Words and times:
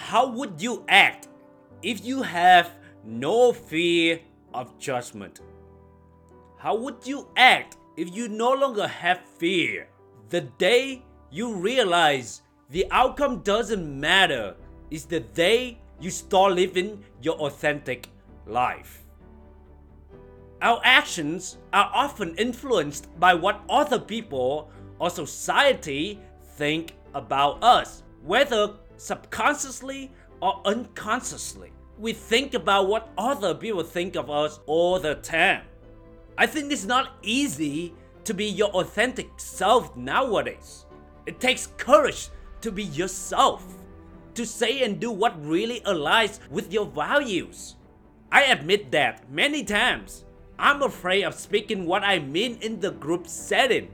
how 0.00 0.26
would 0.26 0.60
you 0.60 0.84
act 0.88 1.28
if 1.82 2.04
you 2.04 2.22
have 2.22 2.70
no 3.04 3.52
fear 3.52 4.18
of 4.54 4.76
judgment? 4.78 5.40
How 6.56 6.74
would 6.74 7.06
you 7.06 7.28
act 7.36 7.76
if 7.96 8.14
you 8.14 8.28
no 8.28 8.52
longer 8.52 8.88
have 8.88 9.20
fear? 9.38 9.88
The 10.30 10.40
day 10.40 11.04
you 11.30 11.54
realize 11.54 12.42
the 12.70 12.86
outcome 12.90 13.40
doesn't 13.40 14.00
matter 14.00 14.56
is 14.90 15.04
the 15.04 15.20
day 15.20 15.78
you 16.00 16.10
start 16.10 16.54
living 16.54 17.04
your 17.22 17.36
authentic 17.36 18.08
life. 18.46 19.04
Our 20.62 20.80
actions 20.82 21.58
are 21.72 21.90
often 21.94 22.34
influenced 22.36 23.08
by 23.20 23.34
what 23.34 23.62
other 23.68 23.98
people 23.98 24.70
or 24.98 25.10
society 25.10 26.18
think 26.56 26.94
about 27.14 27.62
us, 27.62 28.02
whether 28.22 28.74
subconsciously 29.00 30.12
or 30.42 30.60
unconsciously. 30.66 31.72
We 31.98 32.12
think 32.12 32.54
about 32.54 32.88
what 32.88 33.08
other 33.16 33.54
people 33.54 33.82
think 33.82 34.14
of 34.14 34.30
us 34.30 34.60
all 34.66 34.98
the 35.00 35.14
time. 35.16 35.62
I 36.36 36.46
think 36.46 36.70
it's 36.70 36.84
not 36.84 37.16
easy 37.22 37.94
to 38.24 38.34
be 38.34 38.44
your 38.44 38.68
authentic 38.70 39.28
self 39.38 39.96
nowadays. 39.96 40.86
It 41.26 41.40
takes 41.40 41.68
courage 41.78 42.28
to 42.60 42.70
be 42.70 42.84
yourself, 42.84 43.64
to 44.34 44.44
say 44.44 44.82
and 44.82 45.00
do 45.00 45.10
what 45.10 45.44
really 45.44 45.80
aligns 45.80 46.38
with 46.50 46.72
your 46.72 46.86
values. 46.86 47.76
I 48.30 48.44
admit 48.44 48.90
that 48.92 49.30
many 49.30 49.64
times 49.64 50.24
I'm 50.58 50.82
afraid 50.82 51.24
of 51.24 51.34
speaking 51.34 51.86
what 51.86 52.04
I 52.04 52.18
mean 52.18 52.58
in 52.60 52.80
the 52.80 52.90
group 52.92 53.26
setting. 53.26 53.88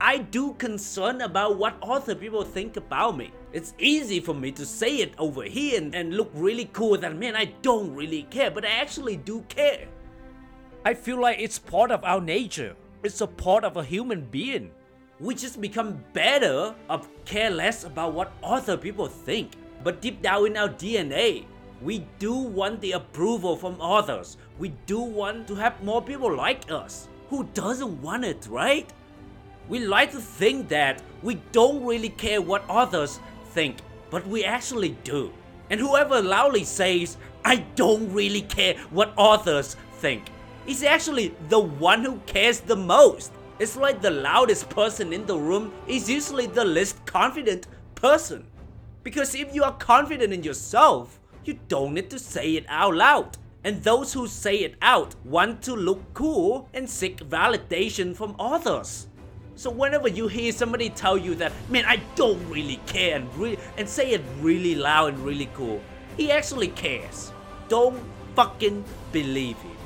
I 0.00 0.18
do 0.18 0.54
concern 0.54 1.20
about 1.20 1.56
what 1.56 1.76
other 1.82 2.16
people 2.16 2.42
think 2.42 2.76
about 2.76 3.16
me. 3.16 3.32
It's 3.54 3.72
easy 3.78 4.18
for 4.18 4.34
me 4.34 4.50
to 4.50 4.66
say 4.66 4.96
it 4.96 5.14
over 5.16 5.44
here 5.44 5.80
and, 5.80 5.94
and 5.94 6.16
look 6.16 6.28
really 6.34 6.68
cool 6.72 6.98
that 6.98 7.16
man 7.16 7.36
I 7.36 7.44
don't 7.62 7.94
really 7.94 8.24
care, 8.24 8.50
but 8.50 8.64
I 8.64 8.80
actually 8.80 9.16
do 9.16 9.42
care. 9.42 9.86
I 10.84 10.94
feel 10.94 11.20
like 11.20 11.38
it's 11.38 11.56
part 11.56 11.92
of 11.92 12.02
our 12.02 12.20
nature. 12.20 12.74
It's 13.04 13.20
a 13.20 13.28
part 13.28 13.62
of 13.62 13.76
a 13.76 13.84
human 13.84 14.22
being. 14.22 14.72
We 15.20 15.36
just 15.36 15.60
become 15.60 16.02
better 16.12 16.74
of 16.90 17.08
care 17.26 17.48
less 17.48 17.84
about 17.84 18.12
what 18.12 18.32
other 18.42 18.76
people 18.76 19.06
think. 19.06 19.52
But 19.84 20.02
deep 20.02 20.20
down 20.20 20.46
in 20.46 20.56
our 20.56 20.68
DNA, 20.68 21.44
we 21.80 22.04
do 22.18 22.34
want 22.34 22.80
the 22.80 22.92
approval 22.92 23.54
from 23.54 23.80
others. 23.80 24.36
We 24.58 24.70
do 24.86 24.98
want 24.98 25.46
to 25.46 25.54
have 25.54 25.80
more 25.84 26.02
people 26.02 26.34
like 26.34 26.72
us. 26.72 27.06
Who 27.30 27.44
doesn't 27.54 28.02
want 28.02 28.24
it, 28.24 28.48
right? 28.50 28.92
We 29.68 29.78
like 29.78 30.10
to 30.10 30.20
think 30.20 30.68
that 30.70 31.02
we 31.22 31.36
don't 31.52 31.84
really 31.84 32.10
care 32.10 32.42
what 32.42 32.64
others 32.68 33.20
think, 33.54 33.76
but 34.10 34.26
we 34.26 34.44
actually 34.44 34.96
do. 35.04 35.32
And 35.70 35.80
whoever 35.80 36.20
loudly 36.20 36.64
says, 36.64 37.16
I 37.44 37.56
don't 37.76 38.12
really 38.12 38.42
care 38.42 38.76
what 38.90 39.14
others 39.16 39.76
think, 39.94 40.24
is 40.66 40.82
actually 40.82 41.34
the 41.48 41.60
one 41.60 42.04
who 42.04 42.18
cares 42.26 42.60
the 42.60 42.76
most. 42.76 43.32
It's 43.58 43.76
like 43.76 44.02
the 44.02 44.10
loudest 44.10 44.68
person 44.68 45.12
in 45.12 45.24
the 45.26 45.38
room 45.38 45.72
is 45.86 46.10
usually 46.10 46.46
the 46.46 46.64
least 46.64 47.04
confident 47.06 47.66
person. 47.94 48.46
Because 49.02 49.34
if 49.34 49.54
you 49.54 49.62
are 49.62 49.76
confident 49.76 50.32
in 50.32 50.42
yourself, 50.42 51.20
you 51.44 51.58
don't 51.68 51.94
need 51.94 52.10
to 52.10 52.18
say 52.18 52.56
it 52.56 52.66
out 52.68 52.94
loud. 52.94 53.36
And 53.62 53.82
those 53.82 54.12
who 54.12 54.26
say 54.26 54.56
it 54.56 54.74
out 54.82 55.14
want 55.24 55.62
to 55.62 55.74
look 55.74 56.02
cool 56.12 56.68
and 56.74 56.88
seek 56.88 57.18
validation 57.18 58.14
from 58.14 58.36
others. 58.38 59.06
So 59.56 59.70
whenever 59.70 60.08
you 60.08 60.26
hear 60.26 60.50
somebody 60.50 60.90
tell 60.90 61.16
you 61.16 61.36
that, 61.36 61.52
man, 61.70 61.84
I 61.86 62.02
don't 62.16 62.42
really 62.50 62.80
care 62.86 63.14
and 63.16 63.32
re- 63.36 63.58
and 63.78 63.88
say 63.88 64.10
it 64.10 64.22
really 64.40 64.74
loud 64.74 65.14
and 65.14 65.24
really 65.24 65.48
cool, 65.54 65.80
he 66.16 66.32
actually 66.32 66.68
cares. 66.68 67.30
Don't 67.68 68.02
fucking 68.34 68.84
believe 69.12 69.56
him. 69.58 69.76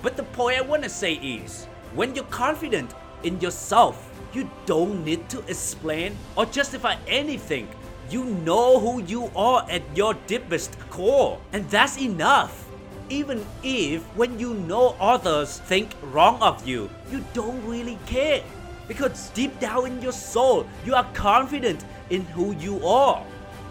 But 0.00 0.16
the 0.16 0.22
point 0.22 0.56
I 0.56 0.62
wanna 0.62 0.88
say 0.88 1.14
is, 1.14 1.66
when 1.94 2.14
you're 2.14 2.24
confident 2.32 2.94
in 3.22 3.38
yourself, 3.38 4.08
you 4.32 4.50
don't 4.64 5.04
need 5.04 5.28
to 5.28 5.40
explain 5.46 6.16
or 6.34 6.46
justify 6.46 6.96
anything. 7.06 7.68
You 8.08 8.24
know 8.24 8.80
who 8.80 9.02
you 9.02 9.30
are 9.36 9.66
at 9.68 9.82
your 9.94 10.14
deepest 10.26 10.78
core, 10.88 11.38
and 11.52 11.68
that's 11.68 12.00
enough. 12.00 12.64
Even 13.10 13.44
if 13.62 14.02
when 14.16 14.38
you 14.38 14.54
know 14.54 14.96
others 14.98 15.58
think 15.68 15.92
wrong 16.12 16.40
of 16.40 16.66
you, 16.66 16.88
you 17.12 17.22
don't 17.34 17.60
really 17.66 17.98
care. 18.06 18.42
Because 18.88 19.30
deep 19.30 19.60
down 19.60 19.86
in 19.86 20.02
your 20.02 20.12
soul, 20.12 20.66
you 20.84 20.94
are 20.94 21.06
confident 21.12 21.84
in 22.10 22.22
who 22.32 22.56
you 22.56 22.84
are. 22.86 23.24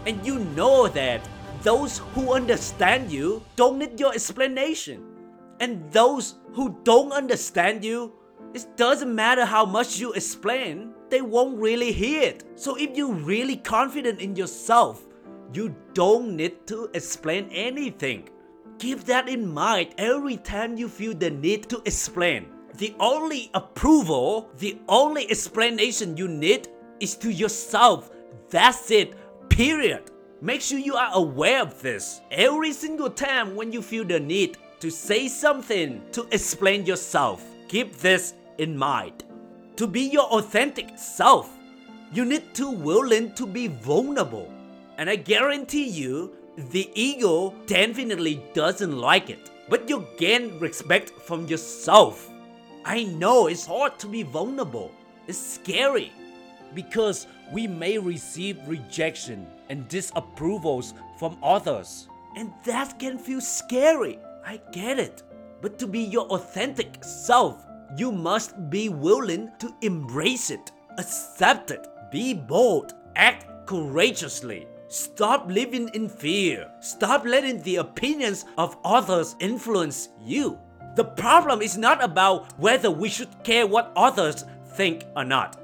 And 0.06 0.24
you 0.24 0.38
know 0.56 0.88
that 0.88 1.20
those 1.62 1.98
who 1.98 2.32
understand 2.32 3.10
you 3.10 3.42
don't 3.56 3.78
need 3.78 3.98
your 3.98 4.14
explanation. 4.14 5.04
And 5.60 5.90
those 5.92 6.36
who 6.52 6.78
don't 6.84 7.12
understand 7.12 7.84
you, 7.84 8.12
it 8.54 8.66
doesn't 8.76 9.12
matter 9.12 9.44
how 9.44 9.66
much 9.66 9.98
you 9.98 10.12
explain, 10.12 10.94
they 11.10 11.20
won't 11.20 11.58
really 11.58 11.90
hear 11.90 12.22
it. 12.22 12.44
So 12.54 12.76
if 12.76 12.96
you're 12.96 13.12
really 13.12 13.56
confident 13.56 14.20
in 14.20 14.36
yourself, 14.36 15.04
you 15.52 15.74
don't 15.94 16.36
need 16.36 16.66
to 16.68 16.90
explain 16.94 17.48
anything. 17.50 18.28
Keep 18.78 19.04
that 19.04 19.28
in 19.28 19.52
mind 19.52 19.94
every 19.98 20.36
time 20.36 20.76
you 20.76 20.88
feel 20.88 21.14
the 21.14 21.30
need 21.30 21.68
to 21.70 21.82
explain. 21.84 22.46
The 22.78 22.94
only 23.00 23.50
approval, 23.54 24.50
the 24.58 24.78
only 24.88 25.28
explanation 25.28 26.16
you 26.16 26.28
need 26.28 26.68
is 27.00 27.16
to 27.16 27.28
yourself. 27.28 28.08
That's 28.50 28.92
it. 28.92 29.14
Period. 29.48 30.12
Make 30.40 30.60
sure 30.60 30.78
you 30.78 30.94
are 30.94 31.10
aware 31.14 31.60
of 31.60 31.82
this. 31.82 32.20
Every 32.30 32.72
single 32.72 33.10
time 33.10 33.56
when 33.56 33.72
you 33.72 33.82
feel 33.82 34.04
the 34.04 34.20
need 34.20 34.58
to 34.78 34.90
say 34.90 35.26
something 35.26 36.02
to 36.12 36.28
explain 36.30 36.86
yourself, 36.86 37.44
keep 37.66 37.96
this 37.96 38.34
in 38.58 38.78
mind. 38.78 39.24
To 39.74 39.88
be 39.88 40.02
your 40.02 40.26
authentic 40.26 40.96
self, 40.96 41.50
you 42.12 42.24
need 42.24 42.54
to 42.54 42.70
willing 42.70 43.32
to 43.34 43.44
be 43.44 43.66
vulnerable. 43.66 44.52
And 44.98 45.10
I 45.10 45.16
guarantee 45.16 45.88
you, 45.88 46.36
the 46.70 46.88
ego 46.94 47.56
definitely 47.66 48.40
doesn't 48.54 48.96
like 48.96 49.30
it. 49.30 49.50
But 49.68 49.88
you 49.88 50.06
gain 50.16 50.60
respect 50.60 51.10
from 51.10 51.48
yourself. 51.48 52.30
I 52.88 53.04
know 53.04 53.48
it's 53.48 53.66
hard 53.66 53.98
to 53.98 54.06
be 54.06 54.22
vulnerable. 54.22 54.90
It's 55.26 55.38
scary 55.38 56.10
because 56.74 57.26
we 57.52 57.66
may 57.66 57.98
receive 57.98 58.66
rejection 58.66 59.46
and 59.68 59.86
disapprovals 59.90 60.94
from 61.18 61.36
others. 61.42 62.08
And 62.34 62.50
that 62.64 62.98
can 62.98 63.18
feel 63.18 63.42
scary. 63.42 64.18
I 64.42 64.62
get 64.72 64.98
it. 64.98 65.22
But 65.60 65.78
to 65.80 65.86
be 65.86 66.00
your 66.00 66.28
authentic 66.28 67.04
self, 67.04 67.62
you 67.94 68.10
must 68.10 68.70
be 68.70 68.88
willing 68.88 69.50
to 69.58 69.74
embrace 69.82 70.48
it, 70.48 70.72
accept 70.96 71.70
it, 71.70 71.86
be 72.10 72.32
bold, 72.32 72.94
act 73.16 73.66
courageously. 73.66 74.66
Stop 74.88 75.50
living 75.50 75.90
in 75.92 76.08
fear. 76.08 76.70
Stop 76.80 77.26
letting 77.26 77.60
the 77.64 77.76
opinions 77.76 78.46
of 78.56 78.78
others 78.82 79.36
influence 79.40 80.08
you. 80.18 80.58
The 80.96 81.04
problem 81.04 81.62
is 81.62 81.76
not 81.76 82.02
about 82.02 82.58
whether 82.58 82.90
we 82.90 83.08
should 83.08 83.44
care 83.44 83.66
what 83.66 83.92
others 83.96 84.44
think 84.74 85.04
or 85.16 85.24
not, 85.24 85.60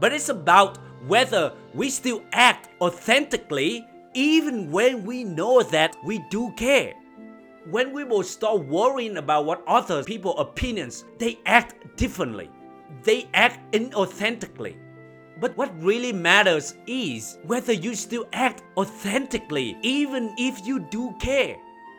but 0.00 0.12
it's 0.12 0.28
about 0.28 0.78
whether 1.06 1.52
we 1.74 1.90
still 1.90 2.22
act 2.32 2.68
authentically 2.80 3.86
even 4.14 4.70
when 4.70 5.04
we 5.04 5.24
know 5.24 5.62
that 5.62 5.96
we 6.04 6.24
do 6.30 6.52
care. 6.56 6.94
When 7.70 7.92
we 7.92 8.04
will 8.04 8.22
start 8.22 8.66
worrying 8.66 9.16
about 9.16 9.46
what 9.46 9.62
other 9.66 10.02
people's 10.02 10.40
opinions, 10.40 11.04
they 11.18 11.38
act 11.46 11.96
differently. 11.96 12.50
They 13.04 13.28
act 13.34 13.72
inauthentically. 13.72 14.76
But 15.40 15.56
what 15.56 15.82
really 15.82 16.12
matters 16.12 16.74
is 16.86 17.38
whether 17.44 17.72
you 17.72 17.94
still 17.94 18.26
act 18.32 18.62
authentically 18.76 19.76
even 19.82 20.34
if 20.38 20.66
you 20.66 20.80
do 20.90 21.14
care. 21.20 21.56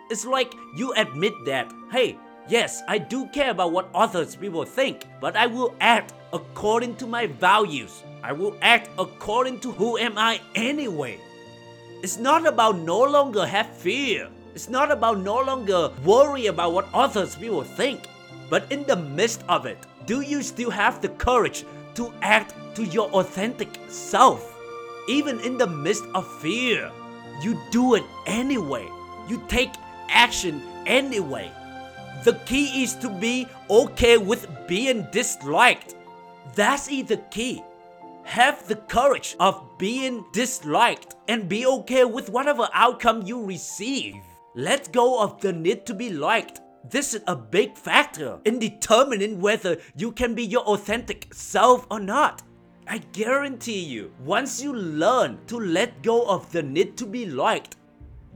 It's 0.10 0.26
like 0.26 0.54
you 0.76 0.94
admit 0.94 1.34
that, 1.46 1.72
hey, 1.92 2.18
yes, 2.48 2.84
I 2.88 2.98
do 2.98 3.28
care 3.28 3.52
about 3.52 3.72
what 3.72 3.90
others 3.94 4.36
people 4.36 4.66
think, 4.66 5.06
but 5.22 5.36
I 5.36 5.48
will 5.48 5.76
act 5.80 6.14
according 6.32 6.96
to 6.98 7.08
my 7.08 7.28
values. 7.28 8.04
I 8.24 8.32
will 8.32 8.56
act 8.62 8.90
according 8.98 9.60
to 9.62 9.72
who 9.72 9.98
am 9.98 10.18
I 10.18 10.40
anyway. 10.56 11.20
It's 12.02 12.18
not 12.18 12.48
about 12.48 12.78
no 12.78 13.02
longer 13.02 13.46
have 13.46 13.68
fear. 13.68 14.30
It's 14.56 14.70
not 14.70 14.92
about 14.92 15.20
no 15.20 15.42
longer 15.42 15.92
worry 16.04 16.48
about 16.48 16.74
what 16.74 16.88
others 16.94 17.36
people 17.36 17.64
think. 17.64 18.08
But 18.50 18.72
in 18.72 18.84
the 18.84 18.96
midst 18.96 19.44
of 19.50 19.66
it, 19.66 19.78
do 20.06 20.22
you 20.22 20.42
still 20.42 20.70
have 20.70 21.02
the 21.02 21.10
courage 21.10 21.66
to 21.96 22.14
act 22.22 22.54
to 22.76 22.84
your 22.86 23.10
authentic 23.12 23.70
self? 23.88 24.58
Even 25.08 25.40
in 25.40 25.58
the 25.58 25.68
midst 25.68 26.04
of 26.14 26.28
fear, 26.40 26.92
you 27.42 27.60
do 27.72 27.96
it 27.96 28.04
anyway. 28.26 28.88
You 29.28 29.42
take 29.48 29.72
action 30.10 30.62
anyway. 30.86 31.52
The 32.24 32.36
key 32.46 32.84
is 32.84 32.96
to 32.96 33.10
be 33.10 33.48
okay 33.70 34.18
with 34.18 34.48
being 34.66 35.06
disliked. 35.12 35.96
That's 36.56 36.88
the 36.88 37.22
key. 37.30 37.62
Have 38.24 38.66
the 38.66 38.78
courage 38.78 39.36
of 39.42 39.78
being 39.78 40.24
disliked 40.32 41.18
and 41.28 41.50
be 41.50 41.66
okay 41.66 42.06
with 42.06 42.30
whatever 42.30 42.70
outcome 42.74 43.24
you 43.24 43.44
receive. 43.44 44.16
Let 44.56 44.94
go 44.94 45.22
of 45.22 45.42
the 45.42 45.52
need 45.52 45.86
to 45.88 45.94
be 45.94 46.12
liked. 46.12 46.62
This 46.90 47.14
is 47.14 47.24
a 47.28 47.36
big 47.36 47.76
factor 47.76 48.40
in 48.46 48.58
determining 48.58 49.42
whether 49.42 49.82
you 49.98 50.14
can 50.14 50.34
be 50.34 50.46
your 50.46 50.64
authentic 50.64 51.34
self 51.34 51.86
or 51.92 52.00
not. 52.00 52.42
I 52.88 53.00
guarantee 53.12 53.84
you, 53.84 54.14
once 54.24 54.64
you 54.64 54.74
learn 54.74 55.40
to 55.48 55.60
let 55.60 56.02
go 56.02 56.26
of 56.28 56.50
the 56.54 56.64
need 56.64 56.96
to 56.98 57.06
be 57.06 57.26
liked, 57.26 57.76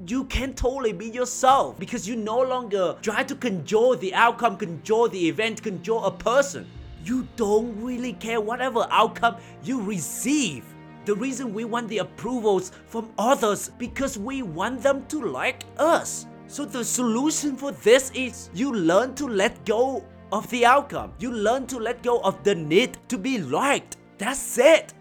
you 0.05 0.25
can 0.25 0.53
totally 0.53 0.93
be 0.93 1.07
yourself 1.09 1.79
because 1.79 2.07
you 2.07 2.15
no 2.15 2.39
longer 2.39 2.95
try 3.01 3.23
to 3.23 3.35
control 3.35 3.95
the 3.95 4.13
outcome, 4.13 4.57
control 4.57 5.07
the 5.09 5.27
event, 5.27 5.63
control 5.63 6.05
a 6.05 6.11
person. 6.11 6.67
You 7.03 7.27
don't 7.35 7.81
really 7.81 8.13
care 8.13 8.39
whatever 8.39 8.85
outcome 8.91 9.37
you 9.63 9.81
receive. 9.81 10.65
The 11.05 11.15
reason 11.15 11.53
we 11.53 11.63
want 11.65 11.87
the 11.87 11.99
approvals 11.99 12.71
from 12.85 13.09
others 13.17 13.71
because 13.77 14.17
we 14.17 14.43
want 14.43 14.83
them 14.83 15.05
to 15.07 15.21
like 15.21 15.63
us. 15.77 16.27
So 16.47 16.65
the 16.65 16.83
solution 16.83 17.55
for 17.55 17.71
this 17.71 18.11
is 18.13 18.49
you 18.53 18.73
learn 18.73 19.15
to 19.15 19.27
let 19.27 19.65
go 19.65 20.03
of 20.31 20.49
the 20.49 20.65
outcome. 20.65 21.13
You 21.17 21.31
learn 21.31 21.65
to 21.67 21.79
let 21.79 22.03
go 22.03 22.19
of 22.19 22.43
the 22.43 22.53
need 22.53 22.97
to 23.07 23.17
be 23.17 23.37
liked. 23.39 23.97
That's 24.17 24.57
it. 24.57 24.93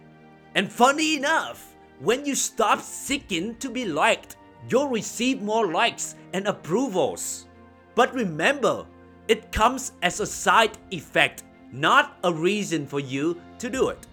And 0.54 0.70
funny 0.72 1.16
enough, 1.16 1.74
when 1.98 2.24
you 2.24 2.34
stop 2.34 2.80
seeking 2.80 3.56
to 3.56 3.68
be 3.68 3.84
liked, 3.84 4.36
you'll 4.68 4.88
receive 4.88 5.42
more 5.42 5.72
likes 5.72 6.14
and 6.32 6.46
approvals. 6.46 7.46
But 7.94 8.14
remember, 8.14 8.86
it 9.28 9.52
comes 9.52 9.92
as 10.02 10.20
a 10.20 10.26
side 10.26 10.78
effect, 10.90 11.44
not 11.72 12.18
a 12.24 12.32
reason 12.32 12.86
for 12.86 13.00
you 13.00 13.40
to 13.58 13.70
do 13.70 13.88
it. 13.88 14.06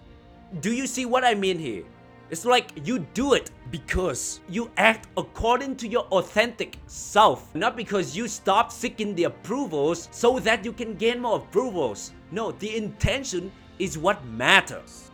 Do 0.60 0.72
you 0.72 0.86
see 0.86 1.06
what 1.06 1.24
I 1.24 1.34
mean 1.34 1.58
here? 1.58 1.84
It's 2.30 2.44
like 2.44 2.70
you 2.84 3.00
do 3.14 3.34
it 3.34 3.50
because 3.70 4.40
you 4.48 4.70
act 4.76 5.08
according 5.16 5.76
to 5.76 5.88
your 5.88 6.04
authentic 6.04 6.78
self, 6.86 7.54
not 7.54 7.76
because 7.76 8.16
you 8.16 8.26
stop 8.28 8.72
seeking 8.72 9.14
the 9.14 9.24
approvals 9.24 10.08
so 10.10 10.38
that 10.40 10.64
you 10.64 10.72
can 10.72 10.94
gain 10.94 11.20
more 11.20 11.36
approvals. 11.36 12.12
No, 12.30 12.52
the 12.52 12.76
intention 12.76 13.52
is 13.78 13.98
what 13.98 14.24
matters. 14.26 15.10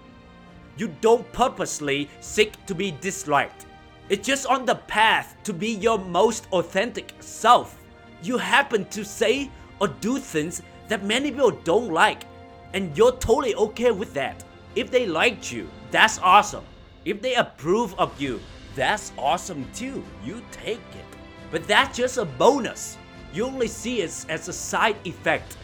You 0.77 0.89
don't 1.01 1.31
purposely 1.33 2.09
seek 2.21 2.65
to 2.67 2.75
be 2.75 2.93
disliked. 2.93 3.67
It's 4.11 4.27
just 4.27 4.47
on 4.47 4.67
the 4.67 4.75
path 4.75 5.37
to 5.45 5.53
be 5.53 5.69
your 5.69 5.97
most 5.97 6.49
authentic 6.53 7.15
self. 7.21 7.81
You 8.25 8.39
happen 8.39 8.85
to 8.87 9.05
say 9.05 9.49
or 9.81 9.87
do 9.87 10.19
things 10.19 10.63
that 10.89 11.05
many 11.05 11.31
people 11.31 11.53
don't 11.53 11.93
like, 11.93 12.25
and 12.75 12.97
you're 12.99 13.17
totally 13.19 13.55
okay 13.55 13.93
with 13.93 14.13
that. 14.15 14.43
If 14.75 14.91
they 14.91 15.07
liked 15.07 15.53
you, 15.53 15.71
that's 15.93 16.19
awesome. 16.19 16.65
If 17.05 17.23
they 17.23 17.37
approve 17.37 17.95
of 18.01 18.21
you, 18.21 18.41
that's 18.75 19.13
awesome 19.17 19.65
too. 19.75 20.03
You 20.25 20.43
take 20.51 20.79
it. 20.79 21.07
But 21.53 21.69
that's 21.69 21.97
just 21.97 22.19
a 22.19 22.25
bonus. 22.25 22.99
You 23.33 23.47
only 23.47 23.69
see 23.69 24.03
it 24.03 24.27
as 24.29 24.49
a 24.49 24.53
side 24.53 24.97
effect. 25.05 25.57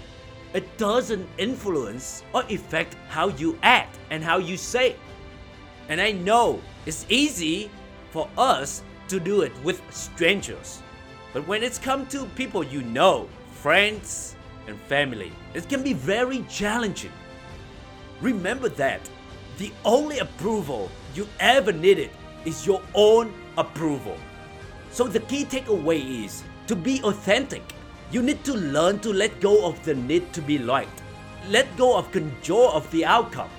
It 0.54 0.78
doesn't 0.78 1.28
influence 1.36 2.22
or 2.32 2.44
affect 2.44 2.94
how 3.08 3.28
you 3.30 3.58
act 3.64 3.98
and 4.10 4.22
how 4.22 4.38
you 4.38 4.56
say. 4.56 4.94
And 5.88 6.00
I 6.00 6.12
know 6.12 6.60
it's 6.86 7.06
easy 7.08 7.70
for 8.16 8.30
us 8.38 8.82
to 9.08 9.20
do 9.20 9.42
it 9.42 9.52
with 9.62 9.82
strangers. 9.92 10.80
But 11.34 11.46
when 11.46 11.62
it's 11.62 11.78
come 11.78 12.06
to 12.06 12.24
people 12.34 12.64
you 12.64 12.80
know, 12.80 13.28
friends 13.52 14.36
and 14.66 14.80
family, 14.88 15.32
it 15.52 15.68
can 15.68 15.82
be 15.82 15.92
very 15.92 16.42
challenging. 16.48 17.12
Remember 18.22 18.70
that 18.70 19.02
the 19.58 19.70
only 19.84 20.20
approval 20.20 20.90
you 21.14 21.28
ever 21.40 21.72
needed 21.72 22.08
is 22.46 22.66
your 22.66 22.80
own 22.94 23.34
approval. 23.58 24.16
So 24.90 25.04
the 25.04 25.20
key 25.20 25.44
takeaway 25.44 26.24
is 26.24 26.42
to 26.68 26.74
be 26.74 27.02
authentic. 27.02 27.64
You 28.10 28.22
need 28.22 28.42
to 28.44 28.54
learn 28.54 29.00
to 29.00 29.12
let 29.12 29.42
go 29.42 29.66
of 29.66 29.84
the 29.84 29.94
need 29.94 30.32
to 30.32 30.40
be 30.40 30.56
liked. 30.56 31.02
Let 31.50 31.68
go 31.76 31.98
of 31.98 32.10
control 32.12 32.70
of 32.70 32.90
the 32.92 33.04
outcome. 33.04 33.50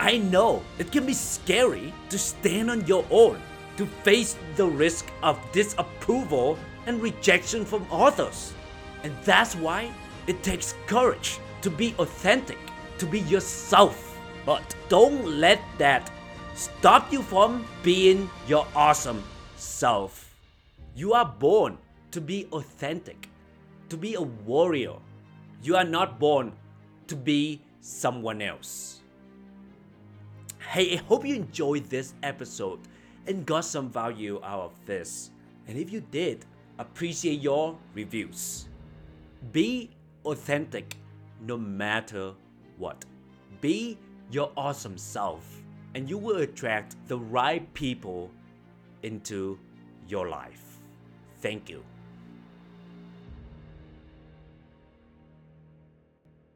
I 0.00 0.18
know 0.18 0.64
it 0.80 0.90
can 0.90 1.06
be 1.06 1.14
scary 1.14 1.94
to 2.08 2.18
stand 2.18 2.72
on 2.72 2.84
your 2.88 3.06
own, 3.08 3.40
to 3.80 3.86
face 4.04 4.36
the 4.56 4.66
risk 4.66 5.10
of 5.22 5.40
disapproval 5.52 6.58
and 6.84 7.00
rejection 7.00 7.64
from 7.64 7.86
others. 7.90 8.52
And 9.04 9.16
that's 9.24 9.56
why 9.56 9.90
it 10.26 10.42
takes 10.42 10.74
courage 10.86 11.38
to 11.62 11.70
be 11.70 11.94
authentic, 11.98 12.58
to 12.98 13.06
be 13.06 13.20
yourself. 13.20 14.18
But 14.44 14.76
don't 14.90 15.24
let 15.40 15.62
that 15.78 16.10
stop 16.54 17.10
you 17.10 17.22
from 17.22 17.64
being 17.82 18.28
your 18.46 18.66
awesome 18.76 19.24
self. 19.56 20.36
You 20.94 21.14
are 21.14 21.24
born 21.24 21.78
to 22.10 22.20
be 22.20 22.48
authentic, 22.52 23.30
to 23.88 23.96
be 23.96 24.12
a 24.12 24.20
warrior. 24.44 24.96
You 25.62 25.76
are 25.76 25.88
not 25.88 26.18
born 26.18 26.52
to 27.06 27.16
be 27.16 27.62
someone 27.80 28.42
else. 28.42 29.00
Hey, 30.68 30.92
I 30.92 30.96
hope 30.96 31.24
you 31.24 31.34
enjoyed 31.34 31.88
this 31.88 32.12
episode 32.22 32.80
and 33.26 33.46
got 33.46 33.64
some 33.64 33.90
value 33.90 34.40
out 34.44 34.60
of 34.60 34.86
this. 34.86 35.30
And 35.66 35.78
if 35.78 35.92
you 35.92 36.00
did, 36.10 36.44
appreciate 36.78 37.40
your 37.40 37.76
reviews. 37.94 38.68
Be 39.52 39.90
authentic 40.24 40.96
no 41.46 41.56
matter 41.56 42.32
what. 42.78 43.04
Be 43.60 43.98
your 44.30 44.50
awesome 44.56 44.96
self, 44.96 45.44
and 45.94 46.08
you 46.08 46.18
will 46.18 46.38
attract 46.38 46.96
the 47.08 47.18
right 47.18 47.72
people 47.74 48.30
into 49.02 49.58
your 50.08 50.28
life. 50.28 50.78
Thank 51.40 51.68
you. 51.68 51.82